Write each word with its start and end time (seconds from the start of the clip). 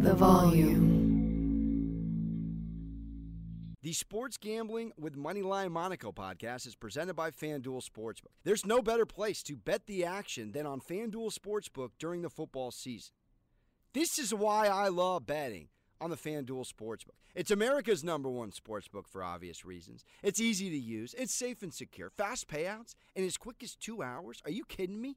the 0.00 0.14
volume. 0.14 0.98
The 3.82 3.92
Sports 3.92 4.38
Gambling 4.38 4.92
with 4.98 5.14
Moneyline 5.14 5.70
Monaco 5.70 6.10
podcast 6.10 6.66
is 6.66 6.74
presented 6.74 7.14
by 7.14 7.30
FanDuel 7.30 7.82
Sportsbook. 7.86 8.32
There's 8.44 8.64
no 8.64 8.80
better 8.80 9.04
place 9.04 9.42
to 9.42 9.56
bet 9.56 9.86
the 9.86 10.06
action 10.06 10.52
than 10.52 10.64
on 10.64 10.80
FanDuel 10.80 11.34
Sportsbook 11.34 11.90
during 11.98 12.22
the 12.22 12.30
football 12.30 12.70
season. 12.70 13.12
This 13.92 14.18
is 14.18 14.32
why 14.32 14.68
I 14.68 14.88
love 14.88 15.26
betting 15.26 15.68
on 16.00 16.08
the 16.08 16.16
FanDuel 16.16 16.66
Sportsbook. 16.66 17.18
It's 17.34 17.50
America's 17.50 18.02
number 18.02 18.30
one 18.30 18.52
sportsbook 18.52 19.06
for 19.06 19.22
obvious 19.22 19.64
reasons. 19.64 20.04
It's 20.22 20.40
easy 20.40 20.70
to 20.70 20.78
use, 20.78 21.14
it's 21.16 21.34
safe 21.34 21.62
and 21.62 21.72
secure, 21.72 22.10
fast 22.10 22.48
payouts, 22.48 22.94
and 23.14 23.24
as 23.24 23.36
quick 23.36 23.62
as 23.62 23.76
two 23.76 24.02
hours. 24.02 24.40
Are 24.44 24.50
you 24.50 24.64
kidding 24.64 25.00
me? 25.00 25.16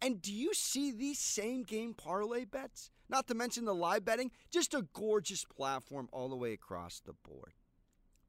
And 0.00 0.20
do 0.20 0.32
you 0.32 0.52
see 0.54 0.92
these 0.92 1.18
same 1.18 1.62
game 1.62 1.94
parlay 1.94 2.44
bets? 2.44 2.90
Not 3.08 3.28
to 3.28 3.34
mention 3.34 3.64
the 3.64 3.74
live 3.74 4.04
betting, 4.04 4.30
just 4.50 4.74
a 4.74 4.86
gorgeous 4.92 5.44
platform 5.44 6.08
all 6.12 6.28
the 6.28 6.36
way 6.36 6.52
across 6.52 7.00
the 7.00 7.14
board. 7.14 7.54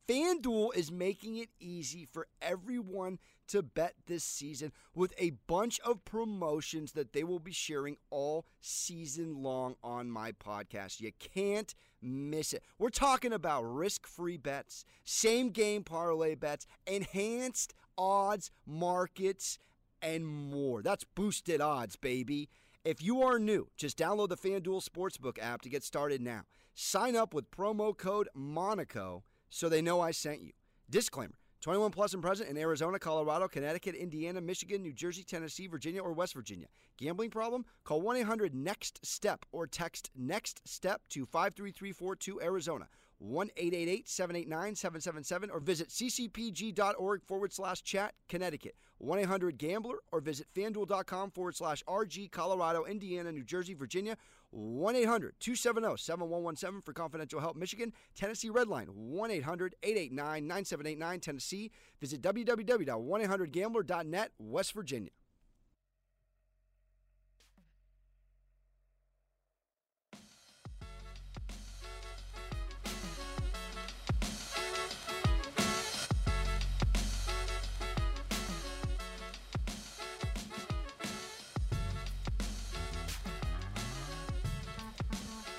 FanDuel 0.08 0.74
is 0.74 0.90
making 0.90 1.36
it 1.36 1.50
easy 1.60 2.06
for 2.06 2.28
everyone 2.42 3.20
to 3.48 3.62
bet 3.62 3.94
this 4.06 4.24
season 4.24 4.72
with 4.96 5.14
a 5.18 5.32
bunch 5.48 5.82
of 5.82 6.06
promotions 6.06 6.94
that 6.94 7.12
they 7.12 7.26
will 7.26 7.40
be 7.40 7.52
sharing 7.52 7.98
all 8.10 8.46
season 8.62 9.44
long 9.44 9.76
on 9.84 10.10
my 10.10 10.32
podcast. 10.32 11.02
You 11.02 11.12
can't 11.20 11.74
miss 12.02 12.54
it. 12.54 12.64
We're 12.80 12.90
talking 12.90 13.34
about 13.34 13.64
risk 13.64 14.08
free 14.08 14.38
bets, 14.38 14.86
same 15.04 15.50
game 15.50 15.84
parlay 15.84 16.36
bets, 16.36 16.68
enhanced 16.86 17.74
odds 17.98 18.52
markets, 18.66 19.60
and 20.02 20.26
more. 20.26 20.82
That's 20.82 21.04
boosted 21.04 21.62
odds, 21.62 21.96
baby. 21.96 22.50
If 22.84 23.04
you 23.04 23.22
are 23.22 23.40
new, 23.40 23.70
just 23.76 23.98
download 23.98 24.30
the 24.30 24.38
FanDuel 24.38 24.88
Sportsbook 24.88 25.38
app 25.42 25.62
to 25.64 25.70
get 25.70 25.84
started 25.84 26.22
now. 26.22 26.44
Sign 26.74 27.16
up 27.16 27.34
with 27.34 27.52
promo 27.52 27.98
code 27.98 28.30
Monaco 28.34 29.24
so 29.50 29.68
they 29.68 29.82
know 29.82 30.00
I 30.00 30.12
sent 30.12 30.42
you. 30.42 30.52
Disclaimer 30.90 31.36
21 31.62 31.92
plus 31.92 32.14
and 32.14 32.22
present 32.22 32.50
in 32.50 32.58
Arizona, 32.58 33.00
Colorado, 33.00 33.48
Connecticut, 33.48 33.96
Indiana, 33.96 34.40
Michigan, 34.40 34.82
New 34.82 34.94
Jersey, 34.94 35.24
Tennessee, 35.24 35.68
Virginia, 35.68 36.02
or 36.02 36.14
West 36.14 36.34
Virginia. 36.34 36.68
Gambling 36.98 37.32
problem? 37.32 37.66
Call 37.84 38.02
1 38.02 38.18
800 38.18 38.54
NEXT 38.54 39.06
STEP 39.06 39.46
or 39.52 39.68
text 39.68 40.12
NEXT 40.16 40.62
STEP 40.66 41.02
to 41.10 41.26
53342 41.26 42.42
Arizona. 42.42 42.88
1 43.20 43.50
888 43.58 44.10
789 44.10 44.76
777 44.76 45.50
or 45.50 45.60
visit 45.60 45.90
ccpg.org 45.90 47.24
forward 47.24 47.52
slash 47.54 47.84
chat 47.84 48.14
Connecticut. 48.30 48.76
1 49.00 49.20
800 49.20 49.58
Gambler 49.58 49.98
or 50.12 50.22
visit 50.22 50.48
fanduel.com 50.56 51.32
forward 51.32 51.56
slash 51.56 51.84
RG 51.88 52.32
Colorado, 52.32 52.86
Indiana, 52.86 53.32
New 53.32 53.44
Jersey, 53.44 53.74
Virginia. 53.74 54.16
1 54.52 54.96
800 54.96 55.36
270 55.40 55.98
7117 55.98 56.82
for 56.82 56.94
confidential 56.94 57.42
help. 57.42 57.58
Michigan, 57.58 57.92
Tennessee 58.16 58.50
Redline 58.50 58.88
1 58.90 59.32
800 59.32 59.76
889 59.84 60.48
9789 60.48 61.20
Tennessee. 61.20 61.70
Visit 62.00 62.22
www.1800gambler.net 62.22 64.32
West 64.40 64.74
Virginia. 64.74 65.12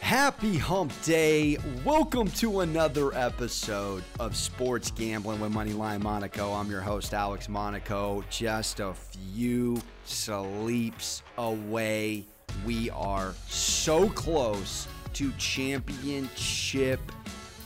Happy 0.09 0.56
Hump 0.56 0.91
Day. 1.03 1.59
Welcome 1.84 2.31
to 2.31 2.61
another 2.61 3.14
episode 3.14 4.03
of 4.19 4.34
Sports 4.34 4.91
Gambling 4.91 5.39
with 5.39 5.53
Moneyline 5.53 6.01
Monaco. 6.01 6.55
I'm 6.55 6.70
your 6.70 6.81
host, 6.81 7.13
Alex 7.13 7.46
Monaco. 7.46 8.24
Just 8.30 8.80
a 8.80 8.95
few 8.95 9.79
sleeps 10.07 11.23
away. 11.36 12.24
We 12.64 12.89
are 12.89 13.35
so 13.48 14.08
close 14.08 14.89
to 15.13 15.30
championship 15.33 17.01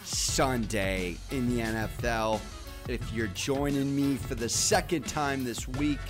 Sunday 0.03 1.19
in 1.31 1.49
the 1.49 1.63
NFL. 1.63 2.41
If 2.89 3.13
you're 3.13 3.29
joining 3.29 3.95
me 3.95 4.17
for 4.17 4.35
the 4.35 4.49
second 4.49 5.07
time 5.07 5.45
this 5.45 5.69
week, 5.69 6.01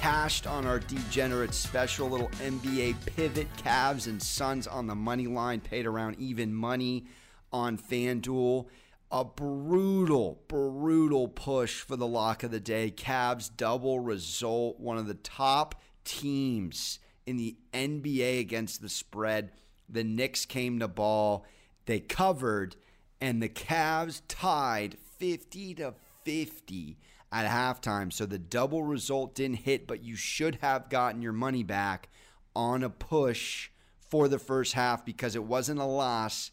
cashed 0.00 0.46
on 0.46 0.66
our 0.66 0.78
degenerate 0.78 1.52
special 1.52 2.08
little 2.08 2.30
NBA 2.42 2.94
pivot 3.04 3.46
Cavs 3.58 4.06
and 4.06 4.22
Suns 4.22 4.66
on 4.66 4.86
the 4.86 4.94
money 4.94 5.26
line, 5.26 5.60
paid 5.60 5.84
around 5.84 6.16
even 6.18 6.54
money 6.54 7.04
on 7.52 7.76
FanDuel. 7.76 8.64
A 9.12 9.24
brutal, 9.26 10.40
brutal 10.48 11.28
push 11.28 11.82
for 11.82 11.96
the 11.96 12.06
lock 12.06 12.42
of 12.42 12.50
the 12.50 12.60
day. 12.60 12.90
Cavs 12.90 13.50
double 13.54 14.00
result, 14.00 14.80
one 14.80 14.96
of 14.96 15.06
the 15.06 15.12
top 15.12 15.74
teams 16.04 16.98
in 17.26 17.36
the 17.36 17.58
NBA 17.74 18.40
against 18.40 18.80
the 18.80 18.88
spread. 18.88 19.52
The 19.86 20.02
Knicks 20.02 20.46
came 20.46 20.78
to 20.78 20.88
ball, 20.88 21.44
they 21.84 22.00
covered, 22.00 22.74
and 23.20 23.42
the 23.42 23.50
Cavs 23.50 24.22
tied 24.28 24.96
50 25.18 25.74
to 25.74 25.94
50 26.24 26.96
at 27.32 27.50
halftime. 27.50 28.12
So 28.12 28.26
the 28.26 28.38
double 28.38 28.82
result 28.82 29.34
didn't 29.34 29.58
hit, 29.58 29.86
but 29.86 30.02
you 30.02 30.16
should 30.16 30.56
have 30.56 30.88
gotten 30.88 31.22
your 31.22 31.32
money 31.32 31.62
back 31.62 32.08
on 32.54 32.82
a 32.82 32.90
push 32.90 33.70
for 33.98 34.28
the 34.28 34.38
first 34.38 34.72
half 34.72 35.04
because 35.04 35.36
it 35.36 35.44
wasn't 35.44 35.80
a 35.80 35.84
loss 35.84 36.50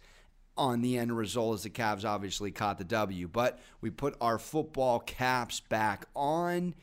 on 0.56 0.82
the 0.82 0.98
end 0.98 1.16
result 1.16 1.56
as 1.56 1.64
the 1.64 1.70
Cavs 1.70 2.06
obviously 2.06 2.52
caught 2.52 2.78
the 2.78 2.84
W. 2.84 3.28
But 3.28 3.60
we 3.82 3.90
put 3.90 4.16
our 4.22 4.38
football 4.38 5.00
caps 5.00 5.60
back 5.60 6.06
on. 6.16 6.76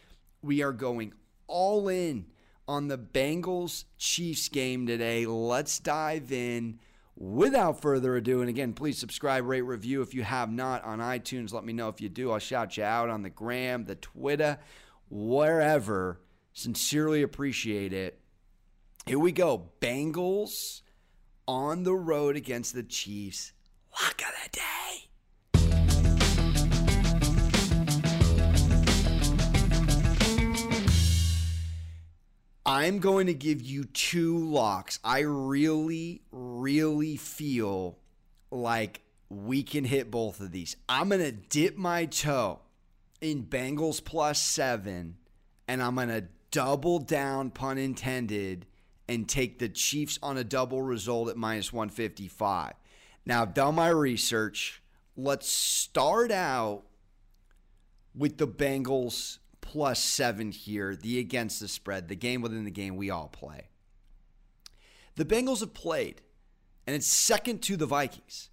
We 0.43 0.63
are 0.63 0.73
going 0.73 1.13
all 1.47 1.89
in 1.89 2.27
on 2.67 2.89
the 2.89 2.99
Bengals 2.99 3.85
Chiefs 3.99 4.49
game 4.49 4.87
today. 4.87 5.27
Let's 5.27 5.79
dive 5.79 6.33
in 6.33 6.79
without 7.17 7.81
further 7.81 8.17
ado, 8.17 8.41
and 8.41 8.49
again, 8.49 8.73
please 8.73 8.99
subscribe, 8.99 9.47
rate, 9.47 9.63
review 9.63 10.03
if 10.03 10.15
you 10.15 10.23
have 10.23 10.51
not 10.51 10.85
on 10.85 10.99
iTunes. 10.99 11.53
Let 11.53 11.65
me 11.65 11.73
know 11.73 11.89
if 11.89 12.01
you 12.01 12.09
do. 12.09 12.33
I'll 12.33 12.39
shout 12.39 12.77
you 12.77 12.85
out 12.85 13.09
on 13.09 13.23
the 13.23 13.31
gram, 13.31 13.85
the 13.85 13.95
Twitter, 13.95 14.59
wherever. 15.11 16.21
Sincerely 16.53 17.23
appreciate 17.23 17.93
it. 17.93 18.21
Here 19.07 19.19
we 19.19 19.33
go. 19.33 19.71
Bengals 19.81 20.83
on 21.47 21.83
the 21.83 21.95
road 21.95 22.37
against 22.37 22.75
the 22.75 22.83
Chiefs. 22.83 23.53
Lock 24.01 24.23
of 24.23 24.35
the 24.43 24.51
day. 24.51 24.84
I'm 32.67 32.99
going 32.99 33.27
to 33.27 33.35
give 33.35 33.61
you 33.61 33.85
two 33.85 34.39
locks. 34.39 34.99
I 35.05 35.21
really, 35.21 36.23
really 36.33 37.17
feel 37.17 37.99
like 38.51 39.03
we 39.29 39.63
can 39.63 39.85
hit 39.85 40.11
both 40.11 40.41
of 40.41 40.51
these. 40.51 40.77
I'm 40.89 41.11
going 41.11 41.21
to 41.21 41.33
dip 41.33 41.77
my 41.77 42.07
toe 42.07 42.61
in 43.21 43.45
Bengals 43.45 44.03
plus 44.03 44.41
seven, 44.41 45.17
and 45.69 45.83
I'm 45.83 45.95
going 45.95 46.09
to 46.09 46.25
double 46.51 47.01
down, 47.01 47.51
pun 47.51 47.77
intended, 47.77 48.65
and 49.09 49.29
take 49.29 49.59
the 49.59 49.69
Chiefs 49.69 50.19
on 50.23 50.39
a 50.39 50.45
double 50.45 50.81
result 50.81 51.29
at 51.29 51.37
minus 51.37 51.71
155. 51.71 52.73
Now, 53.27 53.43
I've 53.43 53.53
done 53.53 53.75
my 53.75 53.89
research. 53.89 54.83
Let's 55.17 55.49
start 55.49 56.31
out 56.31 56.85
with 58.15 58.39
the 58.39 58.49
Bengals 58.49 59.39
plus 59.65 59.99
seven 59.99 60.53
here, 60.53 60.95
the 60.95 61.19
against 61.19 61.59
the 61.59 61.69
spread, 61.69 62.09
the 62.09 62.15
game 62.15 62.43
within 62.43 62.65
the 62.65 62.71
game 62.71 62.97
we 62.97 63.09
all 63.09 63.29
play. 63.29 63.69
The 65.17 65.25
Bengals 65.25 65.61
have 65.61 65.73
played, 65.73 66.21
and 66.87 66.95
it's 66.95 67.07
second 67.07 67.63
to 67.63 67.77
the 67.77 67.87
Vikings, 67.87 68.51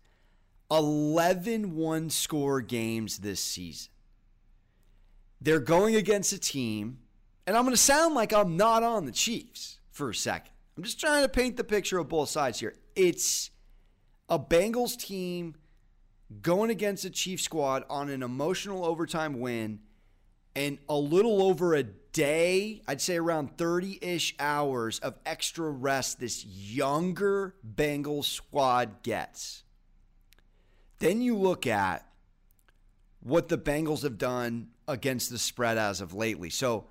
11 0.71 1.75
one 1.75 2.09
score 2.09 2.61
games 2.61 3.19
this 3.19 3.41
season. 3.41 3.91
They're 5.41 5.59
going 5.59 5.95
against 5.95 6.31
a 6.31 6.39
team, 6.39 6.99
and 7.45 7.57
I'm 7.57 7.63
going 7.63 7.75
to 7.75 7.81
sound 7.81 8.15
like 8.15 8.31
I'm 8.31 8.55
not 8.55 8.81
on 8.81 9.05
the 9.05 9.11
Chiefs 9.11 9.79
for 9.91 10.11
a 10.11 10.15
second. 10.15 10.53
I'm 10.77 10.83
just 10.83 10.99
trying 10.99 11.23
to 11.23 11.29
paint 11.29 11.57
the 11.57 11.65
picture 11.65 11.97
of 11.97 12.07
both 12.07 12.29
sides 12.29 12.59
here. 12.61 12.75
It's 12.95 13.51
a 14.29 14.39
Bengals 14.39 14.97
team 14.97 15.55
going 16.41 16.69
against 16.69 17.03
a 17.03 17.09
Chief 17.09 17.41
squad 17.41 17.83
on 17.89 18.09
an 18.09 18.23
emotional 18.23 18.85
overtime 18.85 19.41
win 19.41 19.81
and 20.55 20.77
a 20.89 20.95
little 20.95 21.43
over 21.43 21.73
a 21.73 21.83
day, 21.83 22.81
I'd 22.87 23.01
say 23.01 23.17
around 23.17 23.57
30 23.57 23.99
ish 24.01 24.35
hours 24.39 24.99
of 24.99 25.17
extra 25.25 25.69
rest 25.69 26.19
this 26.19 26.45
younger 26.45 27.55
Bengals 27.65 28.25
squad 28.25 29.03
gets. 29.03 29.63
Then 30.99 31.21
you 31.21 31.37
look 31.37 31.65
at 31.65 32.05
what 33.21 33.47
the 33.47 33.57
Bengals 33.57 34.03
have 34.03 34.17
done 34.17 34.69
against 34.87 35.29
the 35.29 35.39
spread 35.39 35.77
as 35.77 36.01
of 36.01 36.13
lately. 36.13 36.49
So 36.49 36.87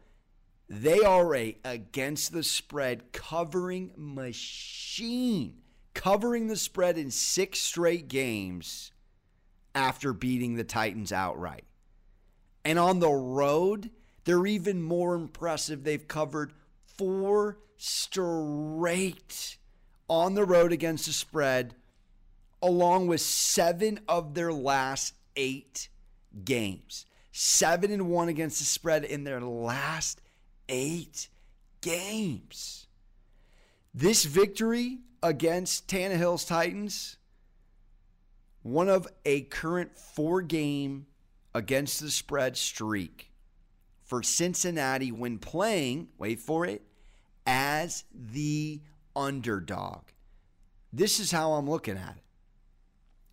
they 0.69 1.01
are 1.01 1.35
a 1.35 1.59
against 1.65 2.33
the 2.33 2.43
spread 2.43 3.13
covering 3.13 3.93
machine. 3.97 5.57
covering 5.93 6.47
the 6.47 6.57
spread 6.57 6.97
in 6.97 7.11
six 7.11 7.59
straight 7.59 8.09
games 8.09 8.93
after 9.75 10.13
beating 10.13 10.55
the 10.55 10.65
Titans 10.65 11.13
outright. 11.13 11.65
And 12.71 12.79
on 12.79 13.01
the 13.01 13.11
road, 13.11 13.91
they're 14.23 14.47
even 14.47 14.81
more 14.81 15.17
impressive. 15.17 15.83
They've 15.83 16.07
covered 16.07 16.53
four 16.97 17.59
straight 17.77 19.57
on 20.07 20.35
the 20.35 20.45
road 20.45 20.71
against 20.71 21.07
the 21.07 21.13
spread, 21.13 21.75
along 22.63 23.09
with 23.09 23.23
seven 23.23 23.99
of 24.07 24.35
their 24.35 24.53
last 24.53 25.15
eight 25.35 25.89
games. 26.45 27.07
Seven 27.33 27.91
and 27.91 28.09
one 28.09 28.29
against 28.29 28.61
the 28.61 28.65
spread 28.65 29.03
in 29.03 29.25
their 29.25 29.41
last 29.41 30.21
eight 30.69 31.29
games. 31.81 32.87
This 33.93 34.25
victory 34.25 34.99
against 35.25 35.89
Tannehill's 35.89 36.45
Titans, 36.45 37.17
one 38.63 38.89
of 38.89 39.09
a 39.25 39.41
current 39.41 39.99
four 39.99 40.41
game 40.41 41.07
against 41.55 42.01
the 42.01 42.11
spread 42.11 42.57
streak 42.57 43.31
for 44.03 44.23
Cincinnati 44.23 45.13
when 45.13 45.39
playing, 45.39 46.09
wait 46.19 46.41
for 46.41 46.67
it, 46.67 46.83
as 47.47 48.05
the 48.13 48.81
underdog. 49.15 50.03
This 50.93 51.21
is 51.21 51.31
how 51.31 51.53
I'm 51.53 51.69
looking 51.71 51.97
at 51.97 52.17
it. 52.17 52.23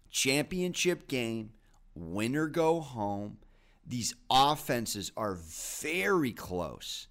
Championship 0.10 1.08
game, 1.08 1.52
winner 1.96 2.48
go 2.48 2.80
home. 2.80 3.38
These 3.86 4.16
offenses 4.30 5.12
are 5.18 5.36
very 5.36 6.32
close 6.32 7.08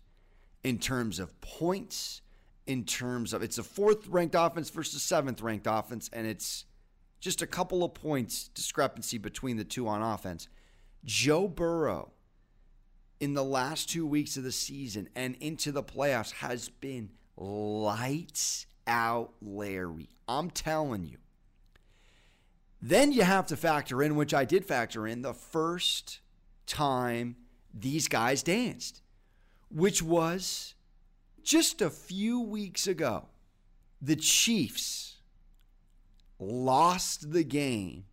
in 0.63 0.79
terms 0.79 1.19
of 1.19 1.41
points, 1.41 2.23
in 2.67 2.85
terms 2.85 3.33
of 3.33 3.43
it's 3.43 3.59
a 3.59 3.63
fourth 3.63 4.07
ranked 4.09 4.35
offense 4.39 4.71
versus 4.71 4.95
a 4.95 5.01
seventh 5.01 5.41
ranked 5.41 5.67
offense, 5.69 6.11
and 6.13 6.27
it's 6.27 6.65
just 7.21 7.43
a 7.43 7.47
couple 7.47 7.83
of 7.83 7.95
points 7.95 8.49
discrepancy 8.49 9.19
between 9.19 9.57
the 9.57 9.65
two 9.65 9.89
on 9.89 10.03
offense. 10.03 10.49
Joe 11.07 11.47
Burrow 11.47 12.11
in 13.21 13.35
the 13.35 13.45
last 13.45 13.89
two 13.89 14.05
weeks 14.05 14.37
of 14.37 14.43
the 14.43 14.53
season 14.53 15.09
and 15.15 15.37
into 15.37 15.71
the 15.73 15.83
playoffs 15.83 16.33
has 16.33 16.69
been 16.69 17.11
lights 17.37 18.67
out 18.87 19.33
Larry. 19.41 20.11
I'm 20.29 20.51
telling 20.51 21.07
you. 21.07 21.19
Then 22.83 23.13
you 23.13 23.23
have 23.23 23.47
to 23.47 23.57
factor 23.57 24.03
in, 24.03 24.17
which 24.17 24.35
I 24.35 24.45
did 24.45 24.65
factor 24.65 25.07
in, 25.07 25.23
the 25.23 25.33
first 25.33 26.21
time 26.67 27.37
these 27.73 28.09
guys 28.09 28.43
danced, 28.43 29.01
which 29.71 30.03
was 30.03 30.75
just 31.43 31.81
a 31.81 31.89
few 31.89 32.41
weeks 32.41 32.87
ago. 32.87 33.29
The 34.03 34.17
Chiefs 34.17 35.19
lost 36.39 37.33
the 37.33 37.45
game 37.45 38.05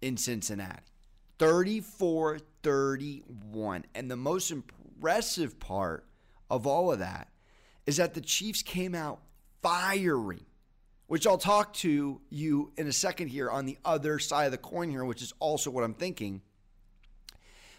in 0.00 0.16
Cincinnati 0.16 0.95
34 1.38 2.38
31. 2.62 3.84
And 3.94 4.10
the 4.10 4.16
most 4.16 4.50
impressive 4.50 5.60
part 5.60 6.04
of 6.50 6.66
all 6.66 6.92
of 6.92 6.98
that 6.98 7.28
is 7.86 7.98
that 7.98 8.14
the 8.14 8.20
Chiefs 8.20 8.62
came 8.62 8.94
out 8.94 9.20
firing, 9.62 10.44
which 11.06 11.26
I'll 11.26 11.38
talk 11.38 11.72
to 11.74 12.20
you 12.30 12.72
in 12.76 12.86
a 12.86 12.92
second 12.92 13.28
here 13.28 13.50
on 13.50 13.66
the 13.66 13.78
other 13.84 14.18
side 14.18 14.46
of 14.46 14.52
the 14.52 14.58
coin 14.58 14.90
here, 14.90 15.04
which 15.04 15.22
is 15.22 15.32
also 15.38 15.70
what 15.70 15.84
I'm 15.84 15.94
thinking. 15.94 16.42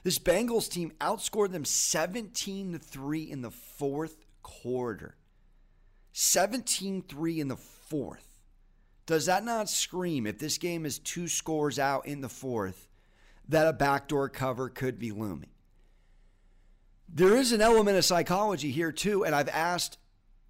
This 0.04 0.20
Bengals 0.20 0.70
team 0.70 0.94
outscored 1.02 1.52
them 1.52 1.66
17 1.66 2.74
to 2.74 2.80
3 2.80 3.24
in 3.24 3.42
the 3.42 3.52
fourth 3.52 4.26
quarter. 4.42 5.18
17 6.14 7.02
3 7.02 7.40
in 7.40 7.48
the 7.48 7.58
fourth. 7.58 8.44
Does 9.06 9.26
that 9.26 9.44
not 9.44 9.70
scream 9.70 10.26
if 10.26 10.40
this 10.40 10.58
game 10.58 10.86
is 10.86 11.00
two 11.00 11.28
scores 11.28 11.78
out 11.78 12.08
in 12.08 12.22
the 12.22 12.30
fourth 12.30 12.88
that 13.50 13.68
a 13.68 13.74
backdoor 13.74 14.30
cover 14.30 14.70
could 14.70 15.00
be 15.00 15.12
looming? 15.12 15.50
There 17.10 17.36
is 17.36 17.52
an 17.52 17.62
element 17.62 17.98
of 17.98 18.06
psychology 18.06 18.72
here, 18.72 18.92
too, 18.92 19.24
and 19.24 19.34
I've 19.34 19.50
asked 19.50 19.98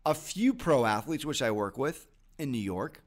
a 0.05 0.13
few 0.13 0.53
pro 0.53 0.85
athletes, 0.85 1.25
which 1.25 1.41
I 1.41 1.51
work 1.51 1.77
with 1.77 2.07
in 2.37 2.51
New 2.51 2.57
York, 2.57 3.03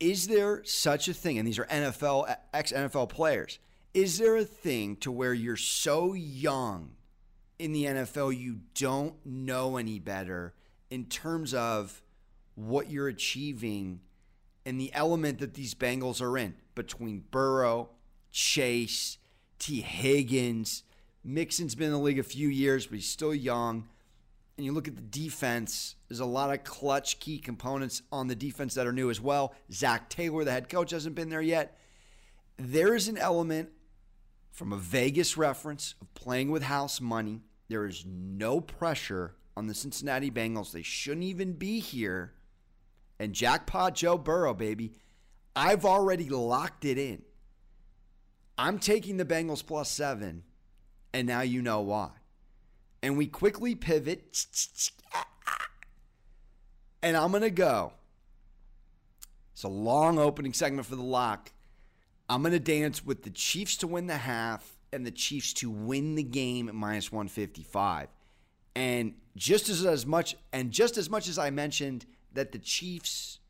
is 0.00 0.28
there 0.28 0.62
such 0.64 1.08
a 1.08 1.14
thing? 1.14 1.38
And 1.38 1.46
these 1.46 1.58
are 1.58 1.66
NFL, 1.66 2.34
ex 2.52 2.72
NFL 2.72 3.10
players. 3.10 3.58
Is 3.92 4.18
there 4.18 4.36
a 4.36 4.44
thing 4.44 4.96
to 4.96 5.12
where 5.12 5.34
you're 5.34 5.56
so 5.56 6.14
young 6.14 6.92
in 7.58 7.72
the 7.72 7.84
NFL 7.84 8.36
you 8.36 8.60
don't 8.74 9.14
know 9.24 9.76
any 9.76 9.98
better 9.98 10.54
in 10.88 11.04
terms 11.04 11.52
of 11.52 12.02
what 12.54 12.90
you're 12.90 13.08
achieving 13.08 14.00
and 14.64 14.80
the 14.80 14.92
element 14.94 15.38
that 15.38 15.54
these 15.54 15.74
Bengals 15.74 16.20
are 16.20 16.38
in 16.38 16.54
between 16.74 17.24
Burrow, 17.30 17.90
Chase, 18.30 19.18
Tee 19.60 19.82
Higgins. 19.82 20.82
Mixon's 21.22 21.76
been 21.76 21.86
in 21.86 21.92
the 21.92 21.98
league 21.98 22.18
a 22.18 22.24
few 22.24 22.48
years, 22.48 22.86
but 22.86 22.96
he's 22.96 23.08
still 23.08 23.34
young 23.34 23.86
and 24.60 24.66
you 24.66 24.72
look 24.72 24.88
at 24.88 24.94
the 24.94 25.00
defense, 25.00 25.94
there's 26.06 26.20
a 26.20 26.26
lot 26.26 26.52
of 26.52 26.64
clutch 26.64 27.18
key 27.18 27.38
components 27.38 28.02
on 28.12 28.26
the 28.26 28.34
defense 28.34 28.74
that 28.74 28.86
are 28.86 28.92
new 28.92 29.08
as 29.08 29.18
well. 29.18 29.54
Zac 29.72 30.10
Taylor, 30.10 30.44
the 30.44 30.52
head 30.52 30.68
coach, 30.68 30.90
hasn't 30.90 31.14
been 31.14 31.30
there 31.30 31.40
yet. 31.40 31.78
There 32.58 32.94
is 32.94 33.08
an 33.08 33.16
element 33.16 33.70
from 34.50 34.74
a 34.74 34.76
Vegas 34.76 35.38
reference 35.38 35.94
of 36.02 36.12
playing 36.12 36.50
with 36.50 36.62
house 36.62 37.00
money. 37.00 37.40
There 37.70 37.86
is 37.86 38.04
no 38.06 38.60
pressure 38.60 39.34
on 39.56 39.66
the 39.66 39.72
Cincinnati 39.72 40.30
Bengals. 40.30 40.72
They 40.72 40.82
shouldn't 40.82 41.24
even 41.24 41.54
be 41.54 41.80
here. 41.80 42.34
And 43.18 43.32
jackpot 43.32 43.94
Joe 43.94 44.18
Burrow, 44.18 44.52
baby. 44.52 44.92
I've 45.56 45.86
already 45.86 46.28
locked 46.28 46.84
it 46.84 46.98
in. 46.98 47.22
I'm 48.58 48.78
taking 48.78 49.16
the 49.16 49.24
Bengals 49.24 49.64
plus 49.64 49.90
seven, 49.90 50.42
and 51.12 51.26
now 51.26 51.40
you 51.40 51.62
know 51.62 51.80
why 51.80 52.10
and 53.02 53.16
we 53.16 53.26
quickly 53.26 53.74
pivot. 53.74 54.46
And 57.02 57.16
I'm 57.16 57.30
going 57.30 57.42
to 57.42 57.50
go. 57.50 57.92
It's 59.52 59.62
a 59.62 59.68
long 59.68 60.18
opening 60.18 60.52
segment 60.52 60.86
for 60.86 60.96
the 60.96 61.02
lock. 61.02 61.52
I'm 62.28 62.42
going 62.42 62.52
to 62.52 62.60
dance 62.60 63.04
with 63.04 63.22
the 63.22 63.30
Chiefs 63.30 63.76
to 63.78 63.86
win 63.86 64.06
the 64.06 64.16
half 64.16 64.76
and 64.92 65.04
the 65.04 65.10
Chiefs 65.10 65.52
to 65.54 65.70
win 65.70 66.14
the 66.14 66.22
game 66.22 66.68
at 66.68 66.74
minus 66.74 67.10
155. 67.10 68.08
And 68.76 69.14
just 69.36 69.68
as, 69.68 69.84
as 69.84 70.06
much 70.06 70.36
and 70.52 70.70
just 70.70 70.96
as 70.96 71.10
much 71.10 71.28
as 71.28 71.38
I 71.38 71.50
mentioned 71.50 72.06
that 72.34 72.52
the 72.52 72.58
Chiefs 72.58 73.40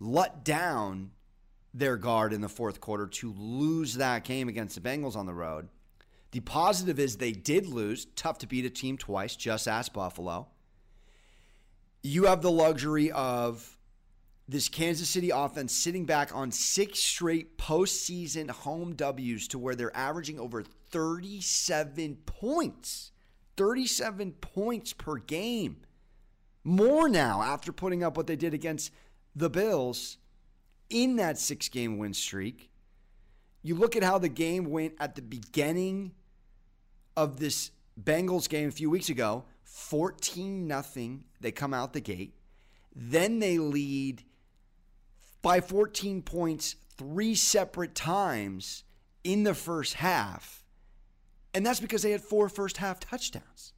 let 0.00 0.44
down 0.44 1.12
their 1.74 1.96
guard 1.96 2.32
in 2.32 2.40
the 2.40 2.48
fourth 2.48 2.80
quarter 2.80 3.08
to 3.08 3.34
lose 3.36 3.94
that 3.94 4.24
game 4.24 4.48
against 4.48 4.76
the 4.76 4.80
Bengals 4.80 5.16
on 5.16 5.26
the 5.26 5.34
road, 5.34 5.68
the 6.30 6.40
positive 6.40 6.98
is 6.98 7.16
they 7.16 7.32
did 7.32 7.66
lose. 7.66 8.06
Tough 8.16 8.38
to 8.38 8.46
beat 8.46 8.64
a 8.64 8.70
team 8.70 8.96
twice. 8.96 9.36
Just 9.36 9.68
ask 9.68 9.92
Buffalo. 9.92 10.48
You 12.02 12.24
have 12.24 12.42
the 12.42 12.50
luxury 12.50 13.10
of 13.10 13.76
this 14.48 14.68
Kansas 14.68 15.08
City 15.08 15.30
offense 15.30 15.72
sitting 15.72 16.04
back 16.04 16.34
on 16.34 16.52
six 16.52 16.98
straight 16.98 17.56
postseason 17.56 18.50
home 18.50 18.94
W's 18.94 19.48
to 19.48 19.58
where 19.58 19.74
they're 19.74 19.96
averaging 19.96 20.38
over 20.38 20.62
37 20.62 22.18
points. 22.26 23.10
37 23.56 24.32
points 24.32 24.92
per 24.92 25.16
game. 25.16 25.78
More 26.62 27.08
now 27.08 27.42
after 27.42 27.72
putting 27.72 28.02
up 28.02 28.16
what 28.16 28.26
they 28.26 28.36
did 28.36 28.54
against 28.54 28.90
the 29.34 29.50
Bills 29.50 30.18
in 30.90 31.16
that 31.16 31.38
six 31.38 31.68
game 31.68 31.98
win 31.98 32.14
streak. 32.14 32.70
You 33.62 33.74
look 33.74 33.96
at 33.96 34.02
how 34.02 34.18
the 34.18 34.28
game 34.28 34.66
went 34.66 34.94
at 35.00 35.14
the 35.14 35.22
beginning 35.22 36.12
of 37.16 37.38
this 37.38 37.70
Bengals 38.02 38.48
game 38.48 38.68
a 38.68 38.72
few 38.72 38.90
weeks 38.90 39.08
ago, 39.08 39.44
14 39.62 40.66
nothing. 40.66 41.24
They 41.40 41.52
come 41.52 41.72
out 41.72 41.92
the 41.92 42.00
gate. 42.00 42.34
Then 42.94 43.38
they 43.38 43.58
lead 43.58 44.22
by 45.42 45.60
14 45.60 46.22
points 46.22 46.76
three 46.96 47.34
separate 47.34 47.94
times 47.94 48.84
in 49.24 49.42
the 49.42 49.54
first 49.54 49.94
half. 49.94 50.64
And 51.52 51.64
that's 51.64 51.80
because 51.80 52.02
they 52.02 52.10
had 52.10 52.20
four 52.20 52.48
first 52.48 52.76
half 52.76 53.00
touchdowns. 53.00 53.72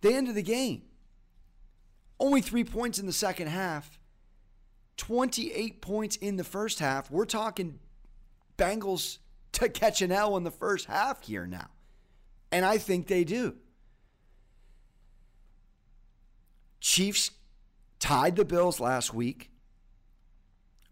They 0.00 0.14
ended 0.14 0.34
the 0.34 0.42
game. 0.42 0.82
Only 2.18 2.40
three 2.40 2.64
points 2.64 2.98
in 2.98 3.06
the 3.06 3.12
second 3.12 3.48
half, 3.48 3.99
28 5.00 5.80
points 5.80 6.16
in 6.16 6.36
the 6.36 6.44
first 6.44 6.78
half. 6.78 7.10
We're 7.10 7.24
talking 7.24 7.78
Bengals 8.58 9.16
to 9.52 9.70
catch 9.70 10.02
an 10.02 10.12
L 10.12 10.36
in 10.36 10.44
the 10.44 10.50
first 10.50 10.84
half 10.84 11.22
here 11.22 11.46
now. 11.46 11.68
And 12.52 12.66
I 12.66 12.76
think 12.76 13.06
they 13.06 13.24
do. 13.24 13.54
Chiefs 16.80 17.30
tied 17.98 18.36
the 18.36 18.44
Bills 18.44 18.78
last 18.78 19.14
week. 19.14 19.50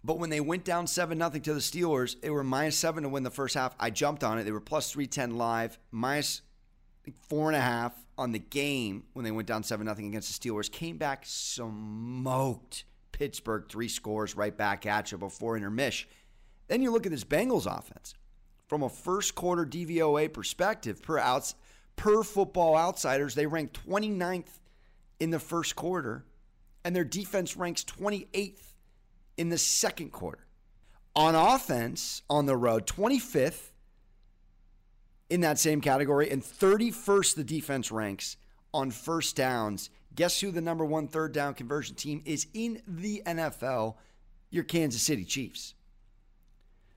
But 0.02 0.18
when 0.18 0.30
they 0.30 0.40
went 0.40 0.64
down 0.64 0.86
7 0.86 1.18
0 1.18 1.30
to 1.30 1.52
the 1.52 1.60
Steelers, 1.60 2.18
they 2.18 2.30
were 2.30 2.42
minus 2.42 2.78
7 2.78 3.02
to 3.02 3.10
win 3.10 3.24
the 3.24 3.30
first 3.30 3.56
half. 3.56 3.76
I 3.78 3.90
jumped 3.90 4.24
on 4.24 4.38
it. 4.38 4.44
They 4.44 4.52
were 4.52 4.60
plus 4.60 4.90
310 4.90 5.36
live, 5.36 5.78
minus 5.90 6.40
4.5 7.30 7.92
on 8.16 8.32
the 8.32 8.38
game 8.38 9.04
when 9.12 9.26
they 9.26 9.30
went 9.30 9.48
down 9.48 9.64
7 9.64 9.86
0 9.86 10.08
against 10.08 10.40
the 10.40 10.48
Steelers. 10.48 10.72
Came 10.72 10.96
back 10.96 11.24
smoked 11.26 12.84
Pittsburgh, 13.18 13.64
three 13.68 13.88
scores 13.88 14.36
right 14.36 14.56
back 14.56 14.86
at 14.86 15.10
you 15.10 15.18
before 15.18 15.56
intermission. 15.56 16.08
Then 16.68 16.82
you 16.82 16.92
look 16.92 17.04
at 17.04 17.10
this 17.10 17.24
Bengals 17.24 17.66
offense. 17.66 18.14
From 18.68 18.84
a 18.84 18.88
first 18.88 19.34
quarter 19.34 19.66
DVOA 19.66 20.32
perspective, 20.32 21.02
per 21.02 21.18
outs, 21.18 21.56
per 21.96 22.22
football 22.22 22.76
outsiders, 22.76 23.34
they 23.34 23.46
rank 23.46 23.72
29th 23.72 24.60
in 25.18 25.30
the 25.30 25.40
first 25.40 25.74
quarter, 25.74 26.24
and 26.84 26.94
their 26.94 27.04
defense 27.04 27.56
ranks 27.56 27.82
28th 27.84 28.74
in 29.36 29.48
the 29.48 29.58
second 29.58 30.12
quarter. 30.12 30.46
On 31.16 31.34
offense, 31.34 32.22
on 32.30 32.46
the 32.46 32.56
road, 32.56 32.86
25th 32.86 33.72
in 35.28 35.40
that 35.40 35.58
same 35.58 35.80
category, 35.80 36.30
and 36.30 36.40
31st 36.40 37.34
the 37.34 37.44
defense 37.44 37.90
ranks 37.90 38.36
on 38.78 38.92
first 38.92 39.34
downs. 39.34 39.90
Guess 40.14 40.40
who 40.40 40.50
the 40.52 40.60
number 40.60 40.84
one 40.84 41.08
third 41.08 41.32
down 41.32 41.54
conversion 41.54 41.96
team 41.96 42.22
is 42.24 42.46
in 42.54 42.80
the 42.86 43.22
NFL? 43.26 43.96
Your 44.50 44.64
Kansas 44.64 45.02
City 45.02 45.24
Chiefs. 45.24 45.74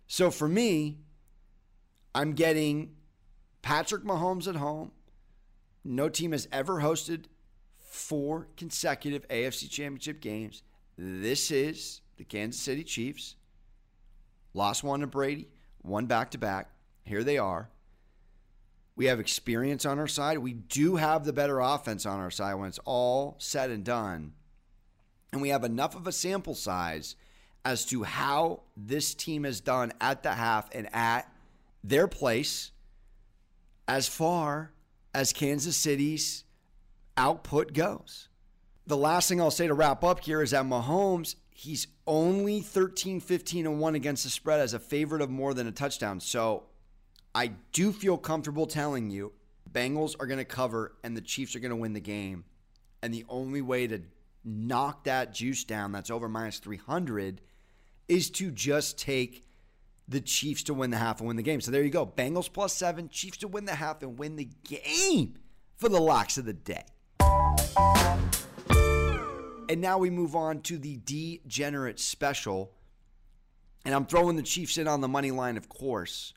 So 0.07 0.29
for 0.29 0.47
me, 0.47 0.99
I'm 2.13 2.33
getting 2.33 2.95
Patrick 3.61 4.03
Mahomes 4.03 4.47
at 4.47 4.55
home. 4.55 4.91
No 5.83 6.07
team 6.07 6.31
has 6.31 6.47
ever 6.51 6.81
hosted 6.81 7.25
four 7.79 8.47
consecutive 8.55 9.27
AFC 9.27 9.69
championship 9.69 10.21
games. 10.21 10.63
This 10.97 11.49
is 11.49 12.01
the 12.17 12.23
Kansas 12.23 12.61
City 12.61 12.83
Chiefs. 12.83 13.35
Lost 14.53 14.83
one 14.83 14.99
to 14.99 15.07
Brady, 15.07 15.47
one 15.81 16.05
back 16.05 16.31
to 16.31 16.37
back. 16.37 16.69
Here 17.03 17.23
they 17.23 17.37
are. 17.37 17.69
We 19.01 19.07
have 19.07 19.19
experience 19.19 19.83
on 19.83 19.97
our 19.97 20.07
side. 20.07 20.37
We 20.37 20.53
do 20.53 20.95
have 20.95 21.25
the 21.25 21.33
better 21.33 21.59
offense 21.59 22.05
on 22.05 22.19
our 22.19 22.29
side 22.29 22.53
when 22.53 22.67
it's 22.67 22.77
all 22.85 23.33
said 23.39 23.71
and 23.71 23.83
done. 23.83 24.33
And 25.33 25.41
we 25.41 25.49
have 25.49 25.63
enough 25.63 25.95
of 25.95 26.05
a 26.05 26.11
sample 26.11 26.53
size 26.53 27.15
as 27.65 27.83
to 27.85 28.03
how 28.03 28.61
this 28.77 29.15
team 29.15 29.43
has 29.45 29.59
done 29.59 29.91
at 29.99 30.21
the 30.21 30.33
half 30.33 30.69
and 30.75 30.87
at 30.93 31.27
their 31.83 32.07
place 32.07 32.73
as 33.87 34.07
far 34.07 34.71
as 35.15 35.33
Kansas 35.33 35.75
City's 35.75 36.43
output 37.17 37.73
goes. 37.73 38.29
The 38.85 38.97
last 38.97 39.27
thing 39.27 39.41
I'll 39.41 39.49
say 39.49 39.65
to 39.65 39.73
wrap 39.73 40.03
up 40.03 40.19
here 40.19 40.43
is 40.43 40.51
that 40.51 40.65
Mahomes, 40.65 41.33
he's 41.49 41.87
only 42.05 42.61
13, 42.61 43.19
15, 43.19 43.65
and 43.65 43.79
1 43.79 43.95
against 43.95 44.25
the 44.25 44.29
spread 44.29 44.59
as 44.59 44.75
a 44.75 44.79
favorite 44.79 45.23
of 45.23 45.31
more 45.31 45.55
than 45.55 45.65
a 45.65 45.71
touchdown. 45.71 46.19
So 46.19 46.65
I 47.33 47.47
do 47.71 47.91
feel 47.91 48.17
comfortable 48.17 48.65
telling 48.65 49.09
you 49.09 49.31
Bengals 49.71 50.15
are 50.19 50.27
going 50.27 50.39
to 50.39 50.45
cover 50.45 50.93
and 51.03 51.15
the 51.15 51.21
Chiefs 51.21 51.55
are 51.55 51.59
going 51.59 51.71
to 51.71 51.77
win 51.77 51.93
the 51.93 52.01
game. 52.01 52.43
And 53.01 53.13
the 53.13 53.25
only 53.29 53.61
way 53.61 53.87
to 53.87 54.01
knock 54.43 55.05
that 55.05 55.33
juice 55.33 55.63
down 55.63 55.91
that's 55.91 56.11
over 56.11 56.27
minus 56.27 56.59
300 56.59 57.41
is 58.07 58.29
to 58.31 58.51
just 58.51 58.99
take 58.99 59.45
the 60.07 60.19
Chiefs 60.19 60.63
to 60.63 60.73
win 60.73 60.89
the 60.89 60.97
half 60.97 61.19
and 61.19 61.27
win 61.27 61.37
the 61.37 61.43
game. 61.43 61.61
So 61.61 61.71
there 61.71 61.83
you 61.83 61.89
go. 61.89 62.05
Bengals 62.05 62.51
plus 62.51 62.75
seven, 62.75 63.07
Chiefs 63.07 63.37
to 63.37 63.47
win 63.47 63.65
the 63.65 63.75
half 63.75 64.03
and 64.03 64.19
win 64.19 64.35
the 64.35 64.49
game 64.63 65.35
for 65.77 65.87
the 65.87 66.01
locks 66.01 66.37
of 66.37 66.45
the 66.45 66.53
day. 66.53 66.83
And 69.69 69.79
now 69.79 69.97
we 69.97 70.09
move 70.09 70.35
on 70.35 70.61
to 70.63 70.77
the 70.77 70.99
degenerate 71.05 71.97
special. 71.97 72.73
And 73.85 73.95
I'm 73.95 74.05
throwing 74.05 74.35
the 74.35 74.43
Chiefs 74.43 74.77
in 74.77 74.87
on 74.89 74.99
the 74.99 75.07
money 75.07 75.31
line, 75.31 75.55
of 75.55 75.69
course. 75.69 76.33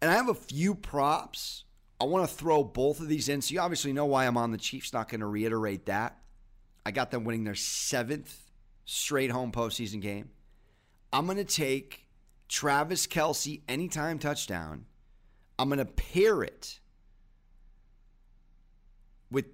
And 0.00 0.10
I 0.10 0.14
have 0.14 0.28
a 0.28 0.34
few 0.34 0.74
props. 0.74 1.64
I 2.00 2.04
want 2.04 2.28
to 2.28 2.34
throw 2.34 2.62
both 2.62 3.00
of 3.00 3.08
these 3.08 3.28
in. 3.28 3.40
So 3.40 3.54
you 3.54 3.60
obviously 3.60 3.92
know 3.92 4.06
why 4.06 4.26
I'm 4.26 4.36
on 4.36 4.50
the 4.50 4.58
Chiefs. 4.58 4.92
Not 4.92 5.08
going 5.08 5.20
to 5.20 5.26
reiterate 5.26 5.86
that. 5.86 6.18
I 6.84 6.90
got 6.90 7.10
them 7.10 7.24
winning 7.24 7.44
their 7.44 7.54
seventh 7.54 8.38
straight 8.84 9.30
home 9.30 9.52
postseason 9.52 10.02
game. 10.02 10.30
I'm 11.12 11.26
going 11.26 11.38
to 11.38 11.44
take 11.44 12.08
Travis 12.48 13.06
Kelce 13.06 13.62
anytime 13.68 14.18
touchdown. 14.18 14.86
I'm 15.58 15.68
going 15.68 15.78
to 15.78 15.84
pair 15.84 16.42
it 16.42 16.80
with 19.30 19.46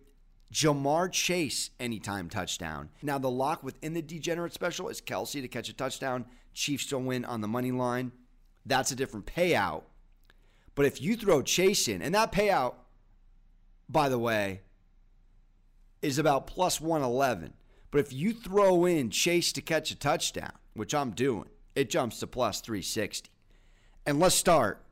Ja'Marr 0.53 1.13
Chase 1.13 1.71
anytime 1.79 2.29
touchdown. 2.29 2.89
Now, 3.03 3.19
the 3.19 3.31
lock 3.31 3.63
within 3.63 3.95
the 3.95 4.03
degenerate 4.03 4.55
special 4.55 4.89
is 4.89 5.01
Kelce 5.01 5.41
to 5.41 5.49
catch 5.49 5.69
a 5.69 5.75
touchdown, 5.75 6.25
Chiefs 6.55 6.87
to 6.87 6.99
win 6.99 7.25
on 7.25 7.43
the 7.43 7.49
money 7.49 7.71
line. 7.71 8.13
That's 8.67 8.91
a 8.91 8.97
different 8.97 9.27
payout. 9.27 9.83
But 10.81 10.87
if 10.87 11.03
you 11.03 11.15
throw 11.15 11.43
Chase 11.43 11.89
in, 11.89 12.01
and 12.01 12.15
that 12.15 12.33
payout, 12.33 12.73
by 13.87 14.09
the 14.09 14.19
way, 14.19 14.63
is 16.01 16.19
about 16.19 16.47
plus 16.47 16.81
111. 16.81 17.53
But 17.91 17.99
if 17.99 18.15
you 18.15 18.33
throw 18.33 18.87
in 18.87 19.11
Chase 19.11 19.53
to 19.53 19.61
catch 19.61 19.91
a 19.91 19.95
touchdown, 19.95 20.55
which 20.73 20.95
I'm 20.95 21.11
doing, 21.11 21.51
it 21.75 21.91
jumps 21.91 22.21
to 22.21 22.27
plus 22.27 22.63
360. 22.63 23.29
And 24.07 24.19
let's 24.19 24.35
start 24.35 24.83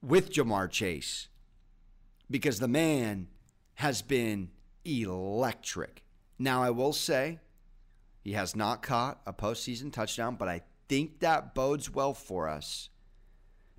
with 0.00 0.32
Ja'Marr 0.32 0.70
Chase 0.70 1.26
because 2.30 2.60
the 2.60 2.68
man 2.68 3.26
has 3.74 4.02
been 4.02 4.50
electric. 4.84 6.04
Now, 6.38 6.62
I 6.62 6.70
will 6.70 6.92
say 6.92 7.40
he 8.22 8.34
has 8.34 8.54
not 8.54 8.80
caught 8.80 9.22
a 9.26 9.32
postseason 9.32 9.92
touchdown, 9.92 10.36
but 10.36 10.46
I 10.48 10.62
think 10.88 11.18
that 11.18 11.52
bodes 11.52 11.90
well 11.90 12.14
for 12.14 12.48
us 12.48 12.90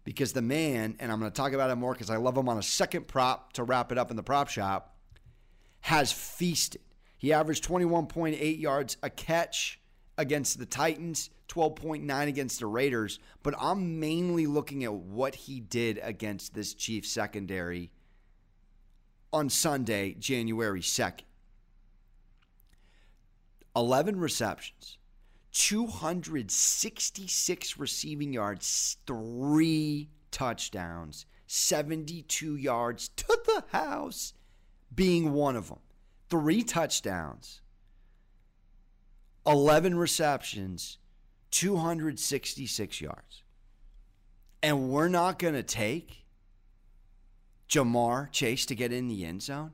because 0.03 0.33
the 0.33 0.41
man, 0.41 0.95
and 0.99 1.11
I'm 1.11 1.19
going 1.19 1.31
to 1.31 1.35
talk 1.35 1.53
about 1.53 1.69
it 1.69 1.75
more 1.75 1.93
because 1.93 2.09
I 2.09 2.17
love 2.17 2.37
him 2.37 2.49
on 2.49 2.57
a 2.57 2.63
second 2.63 3.07
prop 3.07 3.53
to 3.53 3.63
wrap 3.63 3.91
it 3.91 3.97
up 3.97 4.09
in 4.11 4.17
the 4.17 4.23
prop 4.23 4.49
shop, 4.49 4.95
has 5.81 6.11
feasted. 6.11 6.81
He 7.17 7.33
averaged 7.33 7.67
21.8 7.67 8.59
yards 8.59 8.97
a 9.03 9.09
catch 9.09 9.79
against 10.17 10.59
the 10.59 10.65
Titans, 10.65 11.29
12.9 11.49 12.27
against 12.27 12.59
the 12.59 12.65
Raiders, 12.65 13.19
but 13.43 13.53
I'm 13.59 13.99
mainly 13.99 14.47
looking 14.47 14.83
at 14.83 14.93
what 14.93 15.35
he 15.35 15.59
did 15.59 15.99
against 16.01 16.53
this 16.53 16.73
Chiefs 16.73 17.09
secondary 17.09 17.91
on 19.33 19.49
Sunday, 19.49 20.15
January 20.19 20.81
2nd. 20.81 21.21
11 23.75 24.19
receptions, 24.19 24.97
266 25.51 27.77
receiving 27.77 28.33
yards, 28.33 28.97
three 29.05 30.09
touchdowns, 30.31 31.27
72 31.47 32.55
yards 32.55 33.09
to 33.09 33.39
the 33.45 33.63
house, 33.71 34.33
being 34.93 35.33
one 35.33 35.55
of 35.55 35.69
them. 35.69 35.79
Three 36.29 36.63
touchdowns, 36.63 37.61
11 39.45 39.97
receptions, 39.97 40.97
266 41.51 43.01
yards. 43.01 43.43
And 44.63 44.89
we're 44.89 45.09
not 45.09 45.39
going 45.39 45.55
to 45.55 45.63
take 45.63 46.25
Ja'Marr 47.67 48.31
Chase 48.31 48.65
to 48.67 48.75
get 48.75 48.93
in 48.93 49.09
the 49.09 49.25
end 49.25 49.43
zone. 49.43 49.73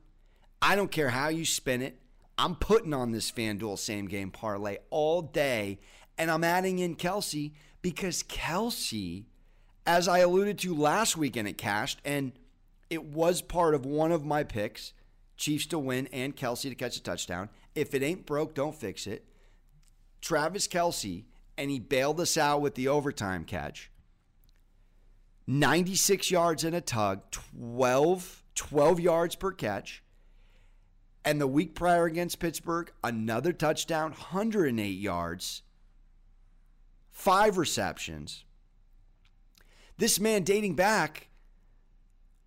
I 0.61 0.75
don't 0.75 0.91
care 0.91 1.09
how 1.09 1.27
you 1.27 1.45
spin 1.45 1.81
it. 1.81 1.99
I'm 2.37 2.55
putting 2.55 2.93
on 2.93 3.11
this 3.11 3.31
FanDuel 3.31 3.79
same 3.79 4.07
game 4.07 4.31
parlay 4.31 4.77
all 4.89 5.21
day, 5.21 5.79
and 6.17 6.29
I'm 6.29 6.43
adding 6.43 6.79
in 6.79 6.95
Kelce 6.95 7.53
because 7.81 8.23
Kelce, 8.23 9.25
as 9.85 10.07
I 10.07 10.19
alluded 10.19 10.59
to 10.59 10.75
last 10.75 11.17
weekend, 11.17 11.47
it 11.47 11.57
cashed, 11.57 11.99
and 12.05 12.33
it 12.89 13.05
was 13.05 13.41
part 13.41 13.73
of 13.73 13.85
one 13.85 14.11
of 14.11 14.25
my 14.25 14.43
picks 14.43 14.93
Chiefs 15.37 15.67
to 15.67 15.79
win 15.79 16.07
and 16.07 16.35
Kelce 16.35 16.63
to 16.63 16.75
catch 16.75 16.97
a 16.97 17.03
touchdown. 17.03 17.49
If 17.75 17.93
it 17.93 18.03
ain't 18.03 18.25
broke, 18.25 18.55
don't 18.55 18.75
fix 18.75 19.07
it. 19.07 19.25
Travis 20.19 20.67
Kelce, 20.67 21.25
and 21.57 21.69
he 21.69 21.79
bailed 21.79 22.19
us 22.19 22.37
out 22.37 22.61
with 22.61 22.75
the 22.75 22.87
overtime 22.87 23.45
catch. 23.45 23.91
96 25.45 26.29
yards 26.29 26.63
in 26.63 26.73
a 26.73 26.81
tug, 26.81 27.21
12, 27.31 28.43
12 28.55 28.99
yards 28.99 29.35
per 29.35 29.51
catch. 29.51 30.03
And 31.25 31.41
the 31.41 31.47
week 31.47 31.75
prior 31.75 32.05
against 32.05 32.39
Pittsburgh, 32.39 32.91
another 33.03 33.51
touchdown, 33.51 34.11
108 34.11 34.87
yards, 34.87 35.61
five 37.11 37.57
receptions. 37.57 38.45
This 39.97 40.19
man 40.19 40.43
dating 40.43 40.75
back 40.75 41.27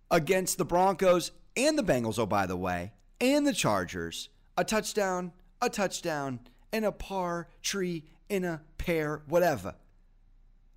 against 0.09 0.57
the 0.57 0.65
Broncos 0.65 1.31
and 1.55 1.77
the 1.77 1.83
Bengals, 1.83 2.17
oh, 2.17 2.25
by 2.25 2.45
the 2.45 2.57
way, 2.57 2.93
and 3.19 3.45
the 3.45 3.53
Chargers, 3.53 4.29
a 4.57 4.63
touchdown, 4.63 5.31
a 5.61 5.69
touchdown, 5.69 6.39
and 6.71 6.85
a 6.85 6.91
par 6.91 7.49
tree 7.61 8.05
in 8.29 8.43
a 8.43 8.61
pair, 8.77 9.21
whatever. 9.27 9.75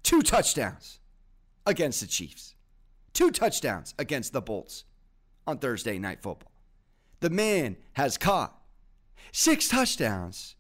Two 0.02 0.22
touchdowns 0.22 0.98
against 1.66 2.00
the 2.00 2.06
Chiefs. 2.06 2.54
Two 3.12 3.30
touchdowns 3.30 3.94
against 3.98 4.32
the 4.32 4.42
Bolts 4.42 4.84
on 5.46 5.58
Thursday 5.58 5.98
night 5.98 6.20
football. 6.20 6.50
The 7.24 7.30
man 7.30 7.78
has 7.94 8.18
caught 8.18 8.54
six 9.32 9.66
touchdowns 9.66 10.56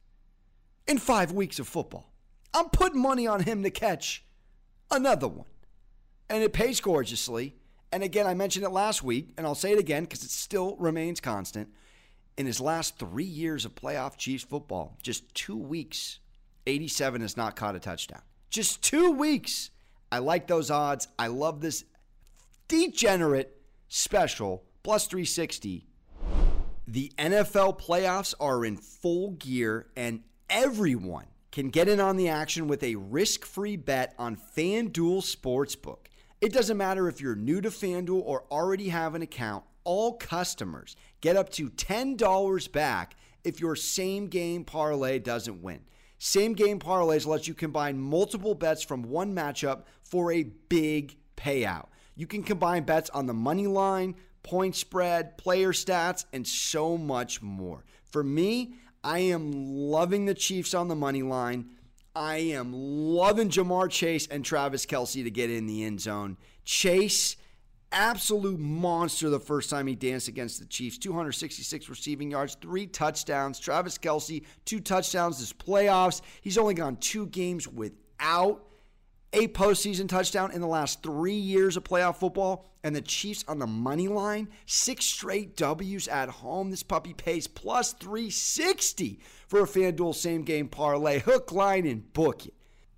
in 0.86 0.96
five 0.96 1.30
weeks 1.30 1.58
of 1.58 1.68
football. 1.68 2.10
I'm 2.54 2.70
putting 2.70 3.02
money 3.02 3.26
on 3.26 3.42
him 3.42 3.62
to 3.64 3.70
catch 3.70 4.24
another 4.90 5.28
one. 5.28 5.44
And 6.30 6.42
it 6.42 6.54
pays 6.54 6.80
gorgeously. 6.80 7.54
And 7.92 8.02
again, 8.02 8.26
I 8.26 8.32
mentioned 8.32 8.64
it 8.64 8.70
last 8.70 9.02
week, 9.02 9.34
and 9.36 9.46
I'll 9.46 9.54
say 9.54 9.72
it 9.72 9.78
again 9.78 10.04
because 10.04 10.24
it 10.24 10.30
still 10.30 10.74
remains 10.76 11.20
constant. 11.20 11.68
In 12.38 12.46
his 12.46 12.62
last 12.62 12.98
three 12.98 13.24
years 13.24 13.66
of 13.66 13.74
playoff 13.74 14.16
Chiefs 14.16 14.44
football, 14.44 14.96
just 15.02 15.34
two 15.34 15.58
weeks, 15.58 16.18
87 16.66 17.20
has 17.20 17.36
not 17.36 17.56
caught 17.56 17.76
a 17.76 17.78
touchdown. 17.78 18.22
Just 18.48 18.82
two 18.82 19.10
weeks. 19.10 19.68
I 20.10 20.20
like 20.20 20.46
those 20.46 20.70
odds. 20.70 21.08
I 21.18 21.26
love 21.26 21.60
this 21.60 21.84
degenerate 22.68 23.54
special, 23.86 24.64
plus 24.82 25.06
360. 25.08 25.88
The 26.86 27.12
NFL 27.16 27.80
playoffs 27.80 28.34
are 28.38 28.62
in 28.62 28.76
full 28.76 29.30
gear, 29.32 29.86
and 29.96 30.22
everyone 30.50 31.24
can 31.50 31.70
get 31.70 31.88
in 31.88 31.98
on 31.98 32.18
the 32.18 32.28
action 32.28 32.68
with 32.68 32.82
a 32.82 32.96
risk 32.96 33.46
free 33.46 33.76
bet 33.76 34.14
on 34.18 34.36
FanDuel 34.36 35.22
Sportsbook. 35.22 36.08
It 36.42 36.52
doesn't 36.52 36.76
matter 36.76 37.08
if 37.08 37.22
you're 37.22 37.36
new 37.36 37.62
to 37.62 37.70
FanDuel 37.70 38.20
or 38.22 38.44
already 38.50 38.90
have 38.90 39.14
an 39.14 39.22
account, 39.22 39.64
all 39.84 40.14
customers 40.14 40.94
get 41.22 41.36
up 41.36 41.48
to 41.50 41.70
$10 41.70 42.72
back 42.72 43.16
if 43.44 43.60
your 43.60 43.76
same 43.76 44.26
game 44.26 44.62
parlay 44.64 45.18
doesn't 45.18 45.62
win. 45.62 45.80
Same 46.18 46.52
game 46.52 46.78
parlays 46.78 47.26
lets 47.26 47.48
you 47.48 47.54
combine 47.54 47.98
multiple 47.98 48.54
bets 48.54 48.82
from 48.82 49.04
one 49.04 49.34
matchup 49.34 49.84
for 50.02 50.32
a 50.32 50.42
big 50.42 51.16
payout. 51.36 51.86
You 52.14 52.26
can 52.26 52.42
combine 52.42 52.84
bets 52.84 53.10
on 53.10 53.26
the 53.26 53.34
money 53.34 53.66
line, 53.66 54.16
point 54.44 54.76
spread, 54.76 55.36
player 55.36 55.72
stats, 55.72 56.24
and 56.32 56.46
so 56.46 56.96
much 56.96 57.42
more. 57.42 57.84
For 58.12 58.22
me, 58.22 58.74
I 59.02 59.18
am 59.18 59.50
loving 59.52 60.26
the 60.26 60.34
Chiefs 60.34 60.72
on 60.72 60.86
the 60.86 60.94
money 60.94 61.22
line. 61.22 61.70
I 62.14 62.36
am 62.36 62.72
loving 62.72 63.48
Ja'Marr 63.48 63.90
Chase 63.90 64.28
and 64.28 64.44
Travis 64.44 64.86
Kelce 64.86 65.24
to 65.24 65.30
get 65.30 65.50
in 65.50 65.66
the 65.66 65.82
end 65.82 66.00
zone. 66.00 66.36
Chase, 66.64 67.36
absolute 67.90 68.60
monster 68.60 69.30
the 69.30 69.40
first 69.40 69.68
time 69.68 69.88
he 69.88 69.96
danced 69.96 70.28
against 70.28 70.60
the 70.60 70.66
Chiefs. 70.66 70.98
266 70.98 71.88
receiving 71.88 72.30
yards, 72.30 72.56
three 72.60 72.86
touchdowns. 72.86 73.58
Travis 73.58 73.98
Kelce, 73.98 74.44
two 74.64 74.78
touchdowns 74.78 75.40
this 75.40 75.52
playoffs. 75.52 76.20
He's 76.40 76.58
only 76.58 76.74
gone 76.74 76.96
two 76.96 77.26
games 77.26 77.66
without 77.66 78.64
a 79.34 79.48
postseason 79.48 80.08
touchdown 80.08 80.52
in 80.52 80.60
the 80.60 80.66
last 80.66 81.02
three 81.02 81.34
years 81.34 81.76
of 81.76 81.84
playoff 81.84 82.16
football. 82.16 82.70
And 82.82 82.94
the 82.94 83.00
Chiefs 83.00 83.44
on 83.48 83.58
the 83.58 83.66
money 83.66 84.08
line, 84.08 84.48
six 84.66 85.06
straight 85.06 85.56
W's 85.56 86.06
at 86.06 86.28
home. 86.28 86.70
This 86.70 86.82
puppy 86.82 87.14
pays 87.14 87.46
plus 87.46 87.94
360 87.94 89.20
for 89.48 89.60
a 89.60 89.66
FanDuel 89.66 90.14
same 90.14 90.42
game 90.42 90.68
parlay. 90.68 91.18
Hook, 91.20 91.50
line, 91.50 91.86
and 91.86 92.12
book 92.12 92.46
it. 92.46 92.54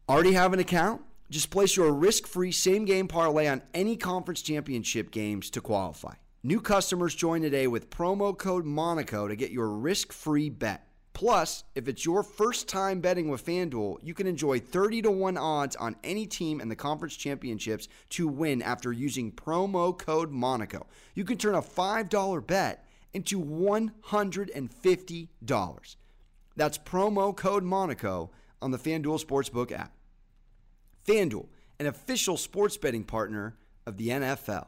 Already 0.08 0.32
have 0.32 0.52
an 0.52 0.58
account? 0.58 1.02
Just 1.30 1.50
place 1.50 1.76
your 1.76 1.92
risk 1.92 2.26
free 2.26 2.52
same 2.52 2.84
game 2.84 3.08
parlay 3.08 3.46
on 3.46 3.62
any 3.74 3.96
conference 3.96 4.42
championship 4.42 5.10
games 5.10 5.50
to 5.50 5.60
qualify. 5.60 6.14
New 6.42 6.60
customers 6.60 7.14
join 7.14 7.42
today 7.42 7.66
with 7.66 7.90
promo 7.90 8.36
code 8.36 8.64
Monaco 8.64 9.26
to 9.26 9.34
get 9.34 9.50
your 9.50 9.68
risk 9.68 10.12
free 10.12 10.50
bet. 10.50 10.86
Plus, 11.16 11.64
if 11.74 11.88
it's 11.88 12.04
your 12.04 12.22
first 12.22 12.68
time 12.68 13.00
betting 13.00 13.30
with 13.30 13.46
FanDuel, 13.46 13.96
you 14.02 14.12
can 14.12 14.26
enjoy 14.26 14.60
30 14.60 15.00
to 15.00 15.10
1 15.10 15.38
odds 15.38 15.74
on 15.76 15.96
any 16.04 16.26
team 16.26 16.60
in 16.60 16.68
the 16.68 16.76
conference 16.76 17.16
championships 17.16 17.88
to 18.10 18.28
win 18.28 18.60
after 18.60 18.92
using 18.92 19.32
promo 19.32 19.96
code 19.96 20.30
Monaco. 20.30 20.86
You 21.14 21.24
can 21.24 21.38
turn 21.38 21.54
a 21.54 21.62
$5 21.62 22.46
bet 22.46 22.84
into 23.14 23.42
$150. 23.42 25.96
That's 26.54 26.76
promo 26.76 27.34
code 27.34 27.64
Monaco 27.64 28.30
on 28.60 28.70
the 28.70 28.78
FanDuel 28.78 29.24
Sportsbook 29.24 29.72
app. 29.72 29.92
FanDuel, 31.08 31.46
an 31.80 31.86
official 31.86 32.36
sports 32.36 32.76
betting 32.76 33.04
partner 33.04 33.56
of 33.86 33.96
the 33.96 34.08
NFL. 34.08 34.66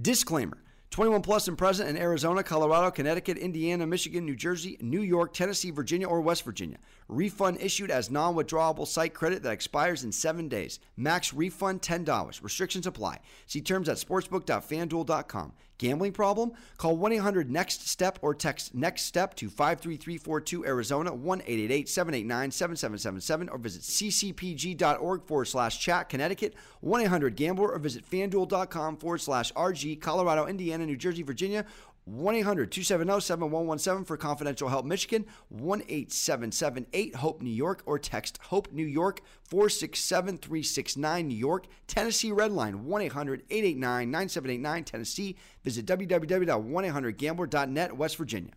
Disclaimer 0.00 0.62
21 0.90 1.22
plus 1.22 1.48
and 1.48 1.58
present 1.58 1.88
in 1.88 1.96
Arizona, 1.96 2.42
Colorado, 2.42 2.90
Connecticut, 2.90 3.36
Indiana, 3.36 3.86
Michigan, 3.86 4.24
New 4.24 4.34
Jersey, 4.34 4.78
New 4.80 5.02
York, 5.02 5.34
Tennessee, 5.34 5.70
Virginia, 5.70 6.08
or 6.08 6.20
West 6.20 6.44
Virginia. 6.44 6.78
Refund 7.08 7.58
issued 7.60 7.90
as 7.90 8.10
non 8.10 8.34
withdrawable 8.34 8.86
site 8.86 9.14
credit 9.14 9.42
that 9.42 9.52
expires 9.52 10.02
in 10.04 10.12
seven 10.12 10.48
days. 10.48 10.80
Max 10.96 11.34
refund 11.34 11.82
$10. 11.82 12.42
Restrictions 12.42 12.86
apply. 12.86 13.20
See 13.46 13.60
terms 13.60 13.88
at 13.88 13.98
sportsbook.fanduel.com. 13.98 15.52
Gambling 15.78 16.12
problem? 16.12 16.52
Call 16.76 16.96
1 16.96 17.12
800 17.12 17.50
NEXT 17.50 17.88
STEP 17.88 18.18
or 18.20 18.34
text 18.34 18.74
NEXT 18.74 19.06
STEP 19.06 19.34
to 19.36 19.48
53342 19.48 20.66
Arizona 20.66 21.14
1 21.14 21.40
888 21.42 21.88
789 21.88 22.50
7777 22.50 23.48
or 23.48 23.58
visit 23.58 23.82
ccpg.org 23.82 25.24
forward 25.24 25.44
slash 25.44 25.78
chat 25.78 26.08
Connecticut 26.08 26.54
1 26.80 27.02
800 27.02 27.36
Gambler 27.36 27.70
or 27.70 27.78
visit 27.78 28.04
fanduel.com 28.08 28.96
forward 28.96 29.18
slash 29.18 29.52
RG 29.52 30.00
Colorado, 30.00 30.46
Indiana, 30.46 30.84
New 30.84 30.96
Jersey, 30.96 31.22
Virginia 31.22 31.64
1 32.08 32.34
800 32.36 32.72
270 32.72 33.20
7117 33.20 34.04
for 34.04 34.16
confidential 34.16 34.68
help 34.68 34.86
Michigan, 34.86 35.26
1 35.50 35.82
877 35.82 36.86
HOPE 37.16 37.42
New 37.42 37.50
York, 37.50 37.82
or 37.84 37.98
text 37.98 38.38
HOPE 38.44 38.72
New 38.72 38.86
York 38.86 39.20
467 39.44 40.38
369 40.38 41.28
New 41.28 41.36
York, 41.36 41.66
Tennessee 41.86 42.30
Redline 42.30 42.76
1 42.76 43.02
800 43.02 43.42
889 43.50 44.10
9789 44.10 44.84
Tennessee. 44.84 45.36
Visit 45.64 45.84
www.1800gambler.net, 45.86 47.96
West 47.96 48.16
Virginia. 48.16 48.52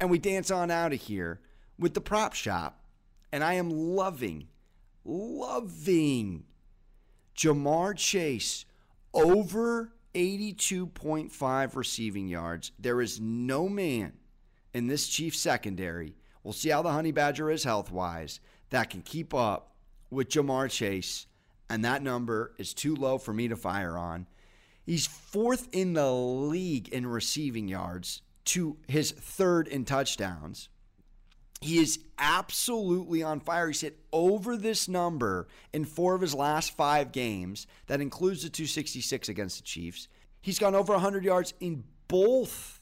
And 0.00 0.10
we 0.10 0.18
dance 0.18 0.50
on 0.50 0.72
out 0.72 0.92
of 0.92 1.00
here 1.00 1.40
with 1.78 1.94
the 1.94 2.00
prop 2.00 2.34
shop, 2.34 2.80
and 3.30 3.44
I 3.44 3.52
am 3.54 3.70
loving, 3.70 4.48
loving 5.04 6.42
Ja'Marr 7.36 7.96
Chase 7.96 8.64
over 9.14 9.92
82.5 10.18 11.76
receiving 11.76 12.26
yards. 12.26 12.72
There 12.76 13.00
is 13.00 13.20
no 13.20 13.68
man 13.68 14.14
in 14.74 14.88
this 14.88 15.06
Chiefs 15.06 15.38
secondary. 15.38 16.16
We'll 16.42 16.52
see 16.52 16.70
how 16.70 16.82
the 16.82 16.90
Honey 16.90 17.12
Badger 17.12 17.52
is 17.52 17.62
health 17.62 17.92
wise 17.92 18.40
that 18.70 18.90
can 18.90 19.02
keep 19.02 19.32
up 19.32 19.76
with 20.10 20.28
Ja'Marr 20.28 20.70
Chase. 20.70 21.26
And 21.70 21.84
that 21.84 22.02
number 22.02 22.52
is 22.58 22.74
too 22.74 22.96
low 22.96 23.18
for 23.18 23.32
me 23.32 23.46
to 23.46 23.54
fire 23.54 23.96
on. 23.96 24.26
He's 24.84 25.06
fourth 25.06 25.68
in 25.70 25.92
the 25.92 26.10
league 26.10 26.88
in 26.88 27.06
receiving 27.06 27.68
yards 27.68 28.22
to 28.46 28.76
his 28.88 29.12
third 29.12 29.68
in 29.68 29.84
touchdowns. 29.84 30.68
He 31.60 31.78
is 31.78 31.98
absolutely 32.18 33.22
on 33.22 33.40
fire. 33.40 33.66
He's 33.66 33.80
hit 33.80 33.98
over 34.12 34.56
this 34.56 34.88
number 34.88 35.48
in 35.72 35.84
four 35.84 36.14
of 36.14 36.20
his 36.20 36.34
last 36.34 36.76
five 36.76 37.10
games. 37.10 37.66
That 37.86 38.00
includes 38.00 38.42
the 38.42 38.48
266 38.48 39.28
against 39.28 39.58
the 39.58 39.64
Chiefs. 39.64 40.08
He's 40.40 40.58
gone 40.58 40.74
over 40.74 40.92
100 40.92 41.24
yards 41.24 41.54
in 41.60 41.84
both 42.06 42.80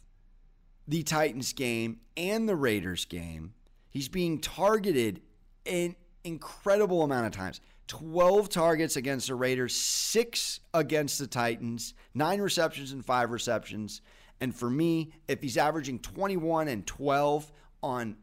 the 0.87 1.03
Titans 1.03 1.53
game 1.53 2.01
and 2.17 2.49
the 2.49 2.57
Raiders 2.57 3.07
game. 3.07 3.55
He's 3.91 4.09
being 4.09 4.41
targeted 4.41 5.23
an 5.65 5.97
incredible 6.23 7.03
amount 7.03 7.27
of 7.27 7.33
times. 7.33 7.61
12 7.89 8.49
targets 8.49 8.97
against 8.97 9.29
the 9.29 9.35
Raiders, 9.35 9.75
six 9.75 10.61
against 10.75 11.19
the 11.19 11.27
Titans, 11.27 11.95
nine 12.15 12.41
receptions 12.41 12.93
and 12.93 13.05
five 13.05 13.31
receptions. 13.31 14.03
And 14.41 14.55
for 14.55 14.69
me, 14.69 15.13
if 15.29 15.41
he's 15.41 15.57
averaging 15.57 16.01
21 16.01 16.69
and 16.69 16.87
12 16.87 17.51
on 17.83 18.17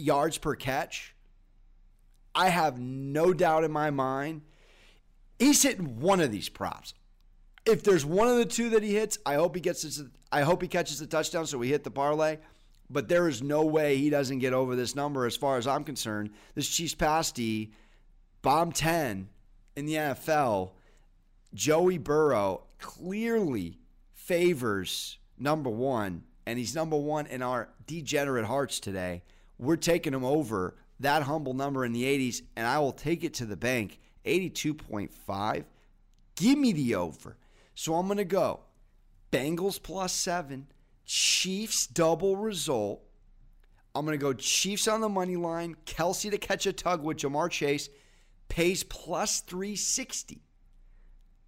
yards 0.00 0.38
per 0.38 0.54
catch, 0.54 1.14
I 2.34 2.48
have 2.48 2.78
no 2.78 3.32
doubt 3.32 3.64
in 3.64 3.72
my 3.72 3.90
mind 3.90 4.42
he's 5.40 5.62
hitting 5.62 5.98
one 5.98 6.20
of 6.20 6.30
these 6.30 6.48
props. 6.48 6.94
If 7.66 7.82
there's 7.82 8.04
one 8.04 8.28
of 8.28 8.36
the 8.36 8.44
two 8.44 8.70
that 8.70 8.82
he 8.82 8.94
hits, 8.94 9.18
I 9.26 9.34
hope 9.34 9.54
he 9.54 9.60
gets 9.60 9.82
this, 9.82 10.02
I 10.30 10.42
hope 10.42 10.62
he 10.62 10.68
catches 10.68 11.00
the 11.00 11.06
touchdown 11.06 11.46
so 11.46 11.58
we 11.58 11.68
hit 11.68 11.82
the 11.82 11.90
parlay. 11.90 12.38
But 12.88 13.08
there 13.08 13.28
is 13.28 13.42
no 13.42 13.64
way 13.64 13.96
he 13.96 14.10
doesn't 14.10 14.40
get 14.40 14.52
over 14.52 14.76
this 14.76 14.94
number 14.94 15.24
as 15.24 15.36
far 15.36 15.56
as 15.56 15.66
I'm 15.66 15.84
concerned. 15.84 16.30
This 16.54 16.68
Chiefs 16.68 16.94
pass 16.94 17.30
D, 17.32 17.72
bomb 18.42 18.72
10 18.72 19.28
in 19.76 19.86
the 19.86 19.94
NFL, 19.94 20.72
Joey 21.54 21.98
Burrow 21.98 22.64
clearly 22.78 23.78
favors 24.12 25.18
number 25.38 25.70
one, 25.70 26.24
and 26.46 26.58
he's 26.58 26.74
number 26.74 26.96
one 26.96 27.26
in 27.26 27.42
our 27.42 27.68
degenerate 27.86 28.44
hearts 28.44 28.80
today. 28.80 29.22
We're 29.60 29.76
taking 29.76 30.14
them 30.14 30.24
over 30.24 30.74
that 31.00 31.24
humble 31.24 31.52
number 31.52 31.84
in 31.84 31.92
the 31.92 32.04
80s, 32.04 32.42
and 32.56 32.66
I 32.66 32.78
will 32.78 32.92
take 32.92 33.22
it 33.24 33.34
to 33.34 33.44
the 33.44 33.56
bank 33.56 34.00
82.5. 34.24 35.64
Give 36.34 36.58
me 36.58 36.72
the 36.72 36.94
over. 36.94 37.36
So 37.74 37.94
I'm 37.94 38.06
going 38.06 38.16
to 38.16 38.24
go 38.24 38.60
Bengals 39.30 39.80
plus 39.80 40.14
seven, 40.14 40.66
Chiefs 41.04 41.86
double 41.86 42.36
result. 42.36 43.02
I'm 43.94 44.06
going 44.06 44.18
to 44.18 44.22
go 44.22 44.32
Chiefs 44.32 44.88
on 44.88 45.02
the 45.02 45.10
money 45.10 45.36
line, 45.36 45.76
Kelce 45.84 46.30
to 46.30 46.38
catch 46.38 46.64
a 46.66 46.72
tug 46.72 47.02
with 47.02 47.18
Ja'Marr 47.18 47.50
Chase, 47.50 47.90
pays 48.48 48.82
plus 48.82 49.40
360. 49.40 50.40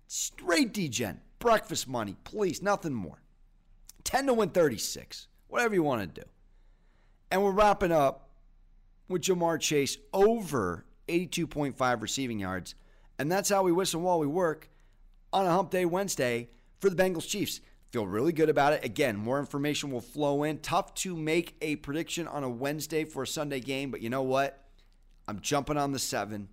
Straight 0.07 0.75
DGen, 0.75 1.19
breakfast 1.39 1.89
money, 1.89 2.17
please, 2.25 2.61
nothing 2.61 2.93
more. 2.93 3.23
10 4.05 4.27
to 4.27 4.35
win 4.35 4.51
36, 4.51 5.29
whatever 5.49 5.75
you 5.75 5.83
want 5.83 6.03
to 6.15 6.21
do. 6.21 6.29
And 7.33 7.43
we're 7.43 7.51
wrapping 7.51 7.93
up 7.93 8.29
with 9.09 9.23
Ja'Marr 9.23 9.59
Chase 9.59 9.97
over 10.13 10.85
82.5 11.09 12.03
receiving 12.03 12.39
yards. 12.39 12.75
And 13.19 13.33
that's 13.33 13.49
how 13.49 13.63
we 13.63 13.73
whistle 13.73 14.03
while 14.03 14.19
we 14.19 14.27
work 14.27 14.69
on 15.33 15.47
a 15.47 15.51
hump 15.51 15.71
day 15.71 15.87
Wednesday 15.87 16.51
for 16.79 16.91
the 16.91 17.03
Bengals 17.03 17.27
Chiefs. 17.27 17.63
Feel 17.89 18.07
really 18.07 18.33
good 18.35 18.51
about 18.51 18.75
it. 18.75 18.85
Again, 18.85 19.17
more 19.17 19.39
information 19.39 19.91
will 19.91 20.03
flow 20.03 20.43
in. 20.43 20.59
Tough 20.59 20.93
to 20.97 21.17
make 21.17 21.57
a 21.63 21.77
prediction 21.77 22.29
on 22.29 22.45
a 22.45 22.51
Wednesday 22.51 23.05
for 23.07 23.23
a 23.23 23.27
Sunday 23.27 23.61
game, 23.61 23.91
but 23.91 24.03
you 24.03 24.11
know 24.11 24.23
what? 24.23 24.63
I'm 25.27 25.41
jumping 25.41 25.79
on 25.79 25.93
the 25.93 25.99
seven. 25.99 26.51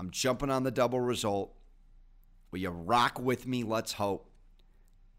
I'm 0.00 0.10
jumping 0.10 0.50
on 0.50 0.64
the 0.64 0.72
double 0.72 1.00
result. 1.00 1.54
Will 2.50 2.58
you 2.58 2.70
rock 2.70 3.20
with 3.20 3.46
me? 3.46 3.62
Let's 3.62 3.92
hope. 3.92 4.28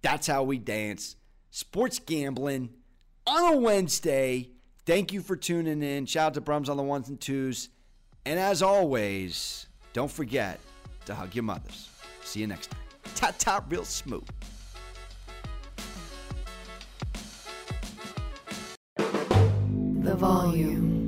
That's 0.02 0.28
how 0.28 0.44
we 0.44 0.58
dance. 0.58 1.16
Sports 1.50 1.98
gambling 2.00 2.72
on 3.26 3.54
a 3.54 3.58
Wednesday. 3.58 4.50
Thank 4.86 5.14
you 5.14 5.22
for 5.22 5.36
tuning 5.36 5.84
in. 5.84 6.06
Shout 6.06 6.28
out 6.28 6.34
to 6.36 6.42
Brums 6.42 6.68
on 6.70 6.78
the 6.78 6.84
ones 6.84 7.10
and 7.10 7.20
twos. 7.20 7.70
And 8.26 8.40
as 8.40 8.62
always, 8.62 9.68
don't 9.94 10.12
forget 10.12 10.60
to 11.06 11.16
hug 11.16 11.36
your 11.36 11.44
mothers. 11.44 11.90
See 12.24 12.40
you 12.40 12.48
next 12.48 12.72
time. 12.72 12.82
Ta 13.16 13.34
ta, 13.38 13.64
real 13.70 13.86
smooth. 13.86 14.28
The 18.98 20.16
volume. 20.16 21.01